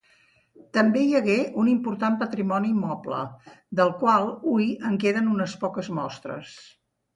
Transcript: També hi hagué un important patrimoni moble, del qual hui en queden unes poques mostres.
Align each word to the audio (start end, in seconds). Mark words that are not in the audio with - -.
També 0.77 1.03
hi 1.07 1.11
hagué 1.19 1.35
un 1.63 1.69
important 1.73 2.17
patrimoni 2.21 2.73
moble, 2.79 3.21
del 3.81 3.95
qual 4.01 4.27
hui 4.55 4.67
en 4.91 4.99
queden 5.07 5.31
unes 5.37 5.57
poques 5.67 5.95
mostres. 6.03 6.59